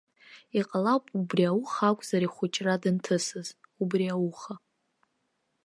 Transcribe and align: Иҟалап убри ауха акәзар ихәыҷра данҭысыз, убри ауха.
Иҟалап 0.59 1.03
убри 1.17 1.43
ауха 1.49 1.85
акәзар 1.89 2.21
ихәыҷра 2.25 2.81
данҭысыз, 2.81 3.47
убри 3.81 4.07
ауха. 4.15 4.53